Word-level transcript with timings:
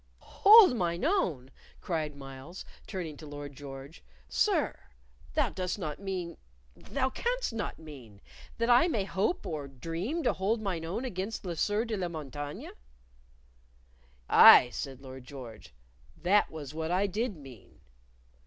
"Hold 0.41 0.75
mine 0.75 1.05
own?" 1.05 1.51
cried 1.79 2.15
Myles, 2.15 2.65
turning 2.87 3.17
to 3.17 3.27
Lord 3.27 3.53
George. 3.55 4.01
"Sir; 4.27 4.79
thou 5.35 5.51
dost 5.51 5.77
not 5.77 5.99
mean 5.99 6.37
thou 6.75 7.11
canst 7.11 7.53
not 7.53 7.77
mean, 7.77 8.19
that 8.57 8.67
I 8.67 8.87
may 8.87 9.03
hope 9.03 9.45
or 9.45 9.67
dream 9.67 10.23
to 10.23 10.33
hold 10.33 10.59
mine 10.59 10.85
own 10.85 11.05
against 11.05 11.43
the 11.43 11.55
Sieur 11.55 11.85
de 11.85 11.97
la 11.97 12.07
Montaigne." 12.07 12.69
"Aye," 14.27 14.71
said 14.71 15.01
Lord 15.03 15.23
George, 15.23 15.71
"that 16.17 16.49
was 16.49 16.73
what 16.73 16.89
I 16.89 17.05
did 17.05 17.37
mean." 17.37 17.81